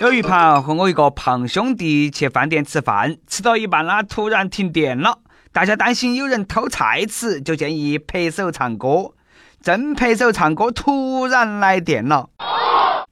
[0.00, 5.18] 有一盘和我一个胖兄弟去饭店吃饭，吃到一半啦，突然停电了，
[5.52, 9.12] 大家担心有人偷菜吃，就建议拍手唱歌。
[9.62, 12.28] 正拍手唱歌，突然来电了。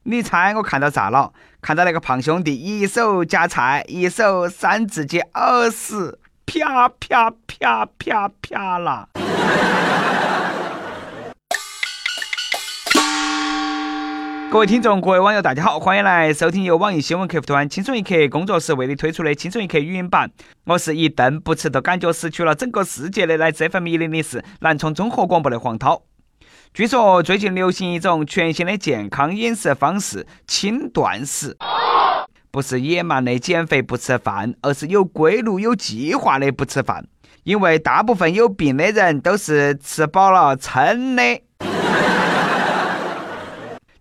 [0.02, 1.32] 你猜我看到啥了？
[1.62, 9.08] 看到那个胖兄弟一手夹菜，一手扇自己耳屎，啪啪啪啪啪啦！
[14.50, 20.28] 各位听众，各位网友，大家好，欢迎来收听由网易新闻客户端“轻松一刻”工作室为你推出的“轻松一刻”语音版。
[20.64, 26.02] 我是一顿不吃都感觉失去了整个世界的来自 FM 一零零四南充综合广播的黄涛。
[26.74, 31.56] 据说最近流行一种全新的健康饮食方式——轻断食，
[32.50, 37.06] 不是野蛮的减肥不吃饭，而是有规律、有计划的不吃饭。
[37.44, 41.40] 因为大部分有病的人都是吃饱了撑的。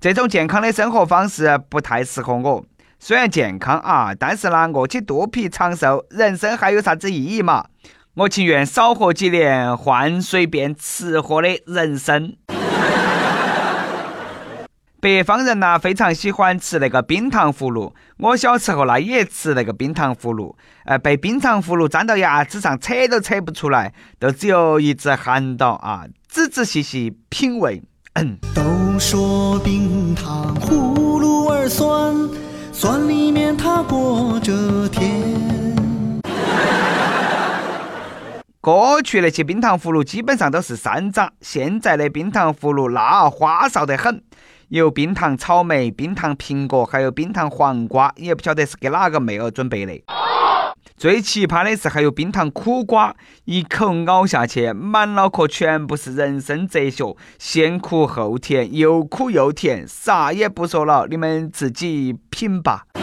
[0.01, 2.63] 这种健康的生活方式不太适合我。
[2.99, 7.65] 虽然健康啊，但是呢，饿起肚皮长寿，人生还有啥子意义嘛？
[8.13, 12.33] 我情愿少活几年，换随便吃喝的人生。
[15.01, 17.93] 北方人呢，非常喜欢吃那个冰糖葫芦。
[18.19, 27.83] 我小时候呢，也吃那个冰糖葫芦，呃，被冰糖葫芦粘到牙齿上，扯都扯不出来，都只有一直含到啊，仔仔细细品味。
[28.13, 32.15] 嗯 都说冰糖葫芦儿酸，
[32.73, 35.11] 酸里面它裹着甜。
[38.59, 44.21] 过去那些冰糖葫芦基本上都是山楂，现在的冰糖葫芦那花哨得很，
[44.67, 49.93] 有冰糖草莓、冰糖苹果，还有冰糖黄瓜，也不晓得是给哪个妹儿准备的。
[50.97, 62.85] 最奇葩的是，还有冰糖苦瓜，一口咬下去，满脑壳全部是人生哲学，先苦后甜，又苦又甜，啥也不说了，你们自己品吧。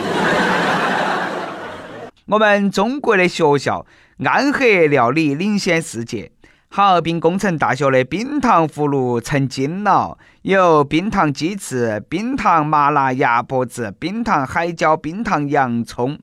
[2.26, 3.86] 我们中国的学校
[4.24, 6.32] 暗黑料理领先世界，
[6.68, 16.18] 哈尔滨工程大学的冰糖葫芦成精了，有冰糖鸡翅、冰糖麻辣鸭脖子、冰糖海椒、冰糖洋葱。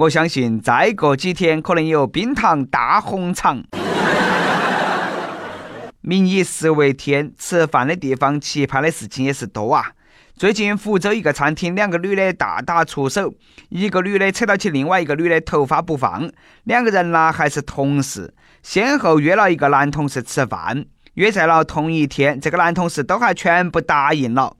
[0.00, 3.62] 我相信再过几天可能有冰糖大红肠。
[6.00, 9.92] 民以食为天，吃饭的地方奇葩的事情也是多啊。
[10.34, 13.34] 最近福州一个餐厅，两个女的大打出手，
[13.68, 16.30] 一个女的扯到起另外一个女的头发不放，
[16.64, 18.32] 两个人呢还是同事，
[18.62, 24.56] 先后约了一个男同事吃饭，约在了同一天，这个男同事都还全部答应了。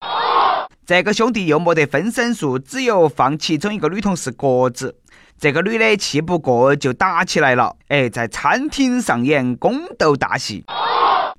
[0.85, 5.00] 这个兄弟又没得分身术，只有放其中一个女同事鸽子。
[5.41, 10.63] 这个女的气不过就打起来了，哎，在餐厅上演宫斗大戏，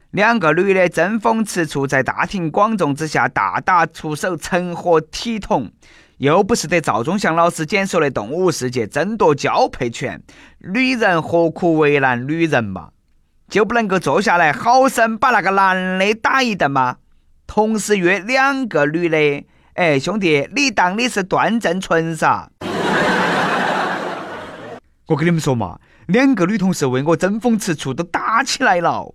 [0.09, 5.71] 两个女的争风吃醋，在大庭广众之下大打出手，成何体统？
[6.17, 10.19] 又不是得赵忠祥老师解说的《动物世界》争夺交配权，
[10.73, 12.89] 女人何苦为难女人嘛？
[13.49, 16.97] 就不能够坐下来好生把那个男的打一顿吗？
[17.45, 19.45] 同时约两个女的，
[19.75, 22.49] 哎，兄弟，你当你是段正淳噻？
[25.07, 29.13] 我跟你们说嘛，两个女同事为我争风吃醋，都打起来了。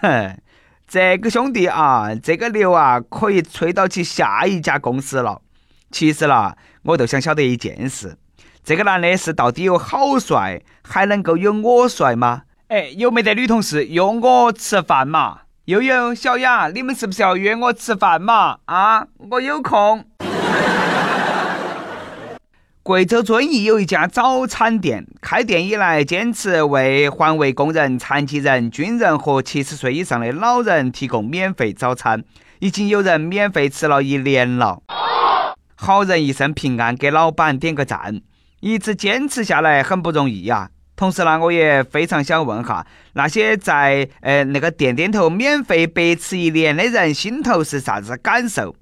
[0.00, 0.38] 哼，
[0.86, 5.42] 这个兄弟啊，这个牛啊，可以吹到起下一家公司了。
[5.90, 8.16] 其实啦，我就想晓得一件事：
[8.62, 12.42] 这个男的是到底有好帅，还能够有我帅吗？
[12.68, 15.40] 哎，有没得女同事约我吃饭嘛？
[15.64, 18.58] 悠悠、小雅，你们是不是要约我吃饭嘛？
[18.66, 20.04] 啊，我有空。
[22.86, 32.22] 贵州遵义有一家早餐店，开店以来坚持为环卫工人、残疾人、军人和七十岁以上的老人提供免费早餐，
[32.60, 34.80] 已经有人免费吃了一年了。
[35.74, 38.20] 好人一生平安，给老板点个赞！
[38.60, 40.70] 一直坚持下来很不容易呀。
[40.94, 48.76] 同时呢，我也非常想问哈，那些在呃那个店店头免费白吃一年的人，心头是啥子感受？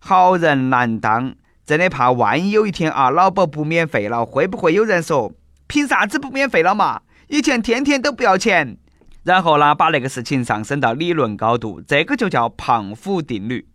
[0.00, 1.36] 好人难当。
[1.70, 5.32] 真的怕，万一有一天啊，老板不免费了，会不会有人说，
[5.68, 7.02] 凭啥子不免费了嘛？
[7.28, 8.76] 以前天天都不要钱，
[9.22, 13.68] 然后呢，把那个事情上升到理论高度，这个就叫胖虎定律。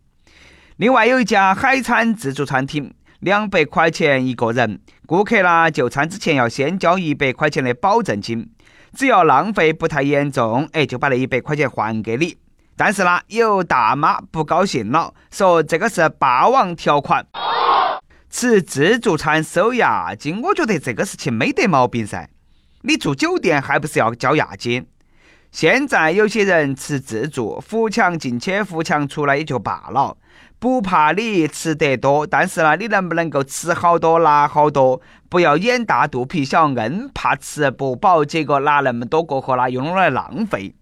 [0.76, 8.50] 另外有一家海产自助餐厅，两百块钱一个人，顾客呢就餐之前要先交一百块钱的保证金，
[8.94, 12.36] 只要浪费不太严重，哎，就把那一百块钱还给你。
[12.76, 17.26] 但是呢，有大妈不高兴了，说这个是霸王条款。
[18.30, 22.30] 吃自助餐收押金，我觉得这个事情没得毛病噻。
[22.82, 24.86] 你住酒店还不是要交押金？
[25.52, 30.18] 现在有些人吃自助，扶墙进去扶墙出来也就罢了，
[30.60, 35.02] 不怕你吃得多，但是呢，你能不能够吃好多拿好多？
[35.30, 40.76] 不要眼大肚皮小，硬怕吃不饱，结果拿那么多过后呢，又弄来浪费。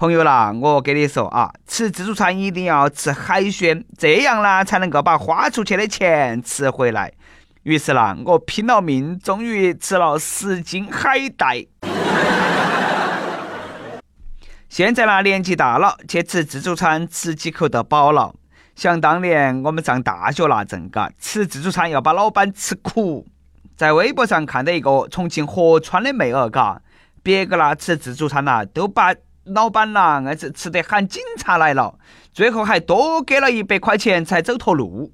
[0.00, 7.12] 朋友啦，我跟你说啊，吃自助餐一定要吃海鲜，这样呢才能够把花出去的钱吃回来。
[7.64, 11.66] 于是啦，我拼了命，终于吃了十斤海带。
[14.70, 18.34] 现在呢，年纪大了，去吃自助餐，吃几口就饱了。
[18.74, 23.26] 想当年我们上大学那阵，嘎，吃自助餐要把老板吃苦。
[23.76, 26.80] 在微博上看到一个重庆合川的妹儿，嘎，
[27.22, 29.14] 别个啦吃自助餐呐，都把
[29.44, 31.98] 老板呐硬是吃得喊警察来了，
[32.32, 35.10] 最后还多给了一百块钱才走脱路。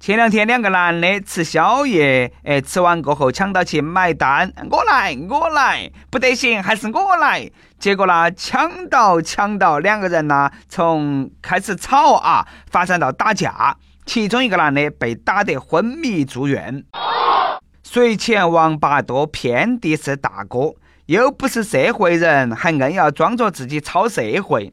[0.00, 7.50] 前两天两个男的吃宵夜，哎，吃完过后抢到去买单，我来我来，不得行还是我来。
[7.78, 16.82] 结果呢，抢到抢到，两个人呢从开始吵啊，发展到打架，其中一个男的被打得昏迷住院。
[17.82, 20.74] 睡前王八多，遍地是大哥，
[21.10, 24.72] 又不是社会人，还硬要装作自己超社会，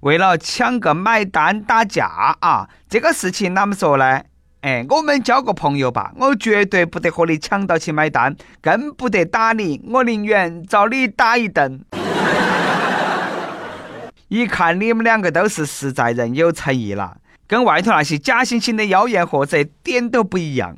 [0.00, 2.68] 为了抢个买单打架啊！
[2.88, 4.20] 这个事情啷么说呢？
[4.62, 11.80] 哎，我们交个朋友吧，我绝对不得和你抢到起买单，更不得打你，我宁愿找你打一顿。
[14.26, 20.76] 一看你们两个都是实在人，有诚意了，跟外头那些假惺惺的妖言惑者点都不一样。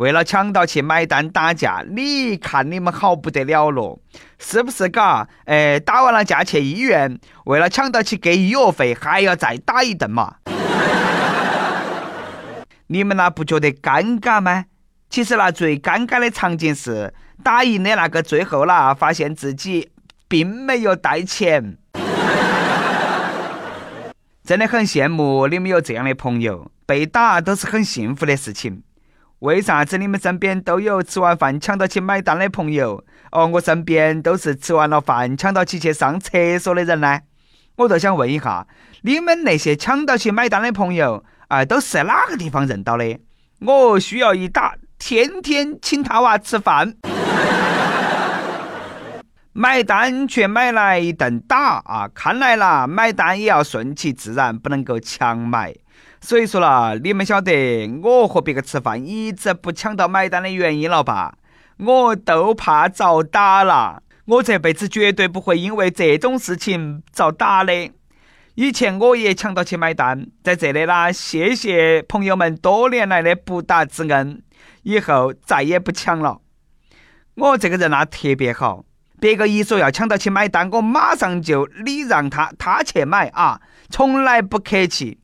[0.00, 4.00] 为了抢到去买单打架，你看你们好不得了了，
[4.38, 5.28] 是不是嘎？
[5.44, 10.36] 哎，打完了架去医院，为了抢到去给医药费，还要再打一顿嘛？
[12.88, 14.64] 你们那不觉得尴尬吗？
[15.10, 17.12] 其实那最尴尬的场景是
[17.44, 19.90] 打赢的那个最后啦，发现自己
[20.26, 21.76] 并没有带钱。
[24.42, 28.82] 真的很羡慕你们有这样的朋友，被打都是很幸福的事情。
[29.40, 33.02] 为啥子你们身边都有吃完饭抢到去买单的朋友？
[33.32, 37.20] 哦，我身边都是吃完了饭抢到起去上厕所的人呢？
[37.76, 38.66] 我就想问一下，
[39.00, 41.24] 你们那些抢到去买单的朋友？
[41.48, 43.18] 啊，都是在哪个地方认到的？
[43.60, 46.94] 我需要一打，天天请他娃吃饭，
[49.54, 52.06] 买单却买来一顿打啊！
[52.14, 55.74] 看来啦，买单也要顺其自然，不能够强买。
[56.20, 61.34] 所以说啦，你们晓得我和别个吃饭一直不抢到买单的原因了吧？
[61.78, 67.90] 我都怕遭打了，我这辈子绝对不会因为这种事情遭打的。
[68.54, 74.42] 以前我也抢到去买单，在这里啦，谢谢朋友们多年来的不打之恩，
[74.82, 76.42] 以后再也不抢了。
[77.36, 78.84] 我这个人啊特别好，
[79.18, 85.18] 别个一说要抢到去买单，我马上就礼让他，他去买啊，从来不客气。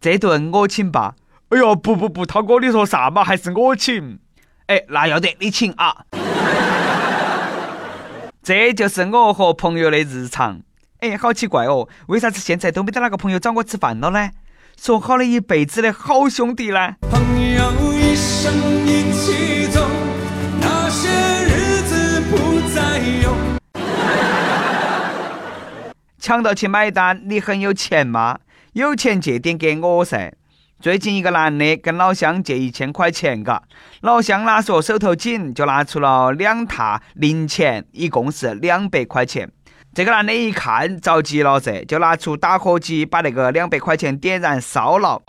[0.00, 1.14] 这顿我请吧。
[1.48, 3.24] 哎呦，不不不，涛哥你说啥嘛？
[3.24, 4.18] 还是我请。
[4.66, 6.04] 哎，那要得，你请啊。
[8.42, 10.60] 这就是我和朋友的日常。
[11.00, 14.30] 哎，好奇怪哦，为啥子现在都没得哪个朋友找我吃饭了呢？
[14.76, 16.96] 说好了一辈子的好兄弟呢？
[17.10, 17.20] 朋
[17.54, 18.52] 友一生
[18.86, 19.88] 一起走，
[20.60, 21.08] 那些
[21.44, 23.34] 日子不再有。
[26.18, 28.40] 抢到去买单，你很有钱吗？
[28.76, 30.34] 有钱借点给我噻。
[30.80, 33.62] 最近一个男的跟老乡借一千块钱，嘎，
[34.02, 39.50] 老乡哪说手头紧，就拿出了两沓零钱，一共是两百块钱。
[39.94, 45.22] 这个男的一看着急了噻，就拿出打火机把那个两百块钱点燃烧了。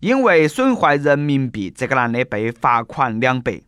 [0.00, 3.60] 因为损坏人民币，这个男的被罚款两百。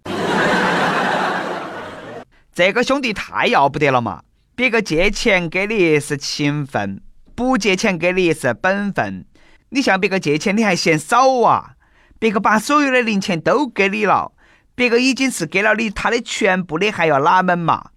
[2.55, 4.23] 这个兄弟太要不得了嘛！
[4.55, 7.03] 别个借钱给你是情分，
[7.37, 9.26] 不借钱给你是本分。
[9.69, 11.75] 你向别个借钱你还嫌少啊？
[12.19, 14.33] 别个把所有的零钱都给你了，
[14.75, 17.90] 别个已经是给了你他的全部的，还要哪门嘛？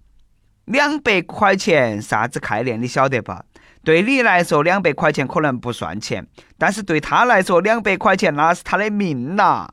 [0.66, 2.80] 两百块钱啥子概念？
[2.80, 3.44] 你晓得吧？
[3.82, 6.26] 对你来说，两百块钱可能不算钱，
[6.58, 9.66] 但是对他来说，两百块钱那是他的命呐！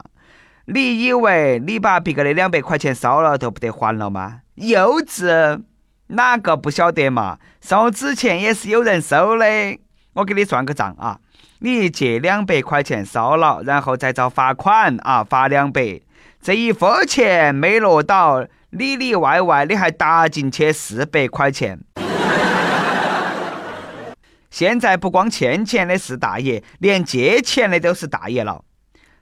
[0.68, 4.42] 你以为你把别个的两百块钱烧了就不得还了吗？
[4.56, 5.62] 幼稚！
[6.08, 7.38] 哪个不晓得嘛？
[7.62, 9.46] 烧纸钱也是有人收的。
[10.14, 11.20] 我给你算个账啊！
[11.60, 16.02] 你借两百块钱烧了，然后再遭罚款啊，罚两百，
[16.42, 18.46] 这一分钱没落到。
[18.72, 21.80] 里里外外，你还打进去四百块钱。
[24.50, 28.64] 现在不光欠钱的是大爷，连借钱的都是大爷了。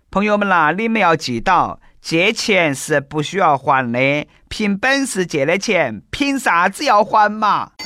[0.09, 7.71] 朋友们啦，你们要记到，借钱是不需要还的，凭本事借的钱，凭啥子要还嘛？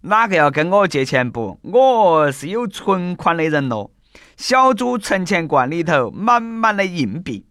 [0.00, 1.58] 哪个要跟我借钱不？
[1.60, 3.90] 我是有存款的人咯。
[4.38, 7.44] 小猪存钱罐里头满满的硬币。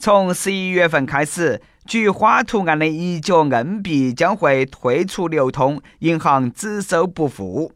[0.00, 7.70] 从十一月份开始，菊花图案的一角硬币将会退出流通，银行只收不付。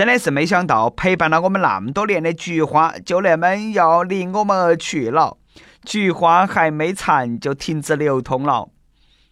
[0.00, 5.36] 真的是没想到，陪伴了我们那么多年的菊花，就那么要离我们而去了。
[5.84, 8.70] 菊花还没残，就停止流通了。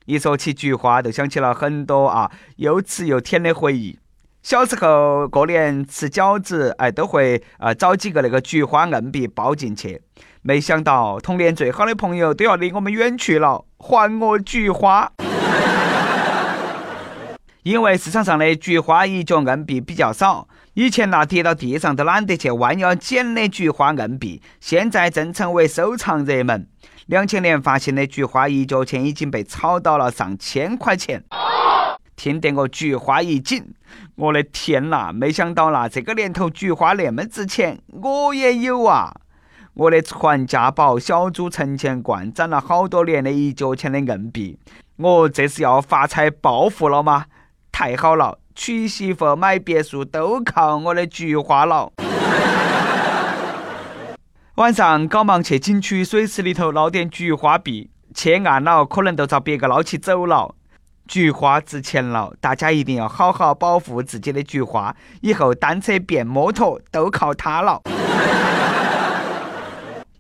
[0.04, 3.98] 一说起菊花，就想起了很多啊又吃又甜的回忆。
[4.42, 10.02] 小时候过年吃饺子，哎，都会啊找几个那个菊花硬币包进去。
[10.42, 15.10] 没想到童年最好的朋友都要离我们远去了，还我菊花！
[17.64, 26.68] 因为市场上的菊花一角硬币比较少，以前那跌到地上都懒得去弯腰捡的菊花硬币，现在正成为收藏热门。
[27.06, 31.24] 两千年发行的菊花一角钱已经被炒到了上千块钱。
[32.14, 33.74] 听得我菊花一紧，
[34.14, 35.10] 我的天呐！
[35.12, 39.12] 没想到啦，这个年头菊花那么值钱，我也有啊！
[39.74, 44.56] 我的传家宝小猪存钱罐，攒了好多年的一角钱的硬币，
[44.98, 47.24] 我这是要发财暴富了吗？
[47.72, 51.92] 太好了，娶媳妇买别墅都靠我的菊花了。
[54.56, 60.56] 晚上搞忙去景区水池里头捞点菊花币，去暗了可能都遭别个捞起走了。
[61.06, 67.80] 菊花值钱了，大家一定要好好保护自己的菊花，以后单车变摩托都靠它了。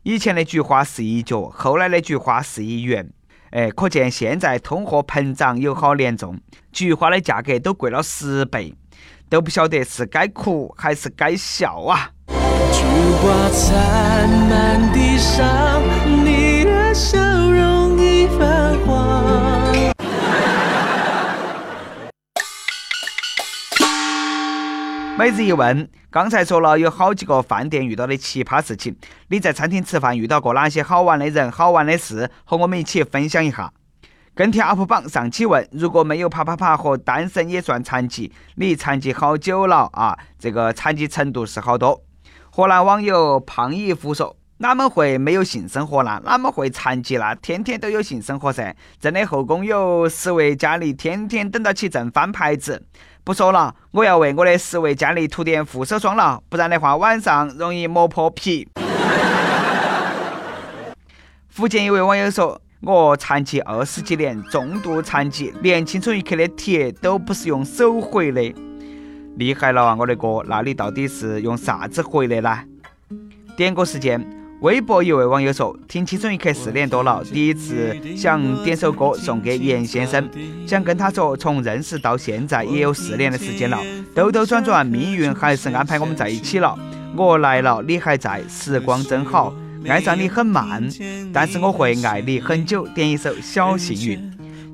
[0.04, 3.10] 以前的菊花是一角，后来的菊花是一元，
[3.50, 6.38] 哎，可见现在通货膨胀有好严重，
[6.72, 8.74] 菊花的价格都贵了十倍，
[9.28, 12.10] 都不晓得是该哭还是该笑啊！
[12.70, 12.84] 菊
[13.22, 15.82] 花残满地上，
[16.24, 17.18] 你的笑
[25.18, 28.94] 每日一问，刚才说了有好几个饭店遇到的奇葩事情，
[29.26, 32.30] 你在餐厅吃饭遇到过哪些好玩的人、好玩的事？
[32.44, 33.72] 和我们一起分享一下。
[34.32, 40.16] 跟帖 UP 榜上期问：如果没有啪啪啪和单身也算残疾，你残疾好久了啊？
[40.38, 42.00] 这个残疾程度是好多？
[42.52, 46.22] 河南网友胖姨夫说：哪么会没有性生活呢？
[46.24, 47.34] 哪么会残疾呢？
[47.42, 48.72] 天天都有性生活噻！
[49.00, 52.86] 真的后宫有十位佳丽，天天等到起正翻牌子。
[53.28, 58.66] 不说了，我要为我的十位佳丽涂点护手霜了，不然的话晚上容易磨破皮。
[61.50, 68.54] 福建一位网友说：“我残疾二十几年，重度残疾，连青春一刻的铁都不是用手回的，
[69.36, 70.42] 厉害了啊，我的哥！
[70.48, 72.60] 那你到底是用啥子回的呢？”
[73.58, 74.37] 点歌时间。
[74.60, 80.28] 微博一位网友说：“听《青春一刻》四年多了，第一次想点首歌送给严先生，
[80.66, 83.78] 想跟他说，从认识到现在也有四年的时间了，
[84.12, 86.76] 兜兜转转，命运还是安排我们在一起了。
[87.16, 89.54] 我来了，你还在，时光真好。
[89.86, 90.88] 爱上你很慢，
[91.32, 92.84] 但是我会爱你很久。
[92.88, 94.18] 点一首《小幸运》。”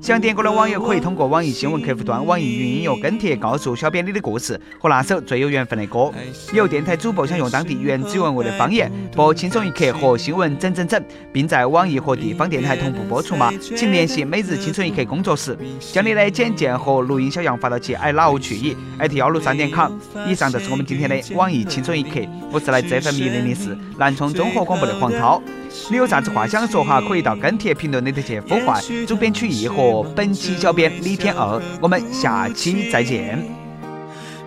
[0.05, 6.11] 想点歌的网友可以通过网易新闻客户端、网易云音乐跟帖告诉小编你的故事和那首最有缘分的歌。
[6.53, 13.51] 有电台主播想用当地原汁原味的方言播《轻松一刻》和新闻整整整，并在网易和地方电台同步播出吗？
[13.59, 15.57] 请联系每日轻松一刻工作室，
[15.91, 19.91] 将你的简介和录音小样发到其 i love 去意艾特幺六三点 com。
[20.27, 22.19] 以上就是我们今天的网易轻松一刻，
[22.51, 25.41] 我是来自 FM 一零零四南充综合广播的黄涛。
[25.89, 27.01] 你有啥子话想说哈？
[27.01, 31.61] 可以到跟帖评论里头去呼唤主编曲艺和本期小编李天二。
[31.81, 33.43] 我们下期再见。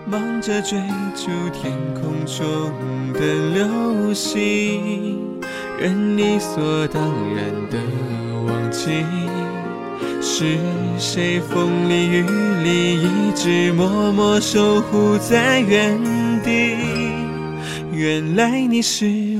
[0.05, 0.79] 忙着追
[1.15, 2.71] 逐天空中
[3.13, 3.19] 的
[3.53, 5.39] 流星，
[5.79, 7.03] 任理所当
[7.35, 7.77] 然的
[8.47, 9.05] 忘记，
[10.21, 10.57] 是
[10.97, 12.23] 谁风里雨
[12.63, 15.97] 里一直默默守护在原
[16.43, 16.75] 地。
[17.91, 19.05] 原来你是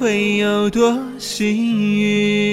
[0.00, 2.49] 会有多幸运？